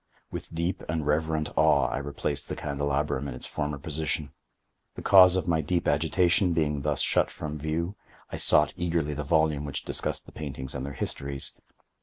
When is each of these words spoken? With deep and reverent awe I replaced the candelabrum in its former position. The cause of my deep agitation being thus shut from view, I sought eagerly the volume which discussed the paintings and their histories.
With 0.31 0.55
deep 0.55 0.81
and 0.89 1.05
reverent 1.05 1.49
awe 1.55 1.85
I 1.89 1.99
replaced 1.99 2.49
the 2.49 2.55
candelabrum 2.55 3.27
in 3.27 3.35
its 3.35 3.45
former 3.45 3.77
position. 3.77 4.31
The 4.95 5.03
cause 5.03 5.35
of 5.35 5.47
my 5.47 5.61
deep 5.61 5.87
agitation 5.87 6.53
being 6.53 6.81
thus 6.81 7.01
shut 7.01 7.29
from 7.29 7.59
view, 7.59 7.93
I 8.31 8.37
sought 8.37 8.73
eagerly 8.75 9.13
the 9.13 9.23
volume 9.23 9.63
which 9.63 9.85
discussed 9.85 10.25
the 10.25 10.31
paintings 10.31 10.73
and 10.73 10.83
their 10.83 10.93
histories. 10.93 11.53